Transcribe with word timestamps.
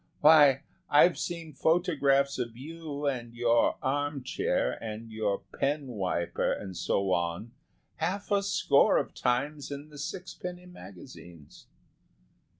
Why, 0.21 0.63
I've 0.89 1.19
seen 1.19 1.53
photographs 1.53 2.39
of 2.39 2.57
you 2.57 3.05
and 3.05 3.35
your 3.35 3.77
arm 3.83 4.23
chair 4.23 4.71
and 4.83 5.11
your 5.11 5.43
pen 5.59 5.85
wiper 5.89 6.51
and 6.51 6.75
so 6.75 7.11
on, 7.13 7.51
half 7.97 8.31
a 8.31 8.41
score 8.41 8.97
of 8.97 9.13
times 9.13 9.69
in 9.69 9.89
the 9.89 9.99
sixpenny 9.99 10.65
magazines." 10.65 11.67